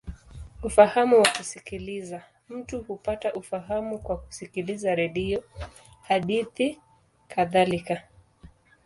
[0.63, 5.43] Ufahamu wa kusikiliza: mtu hupata ufahamu kwa kusikiliza redio,
[6.01, 6.79] hadithi,
[7.29, 8.03] nakadhalika.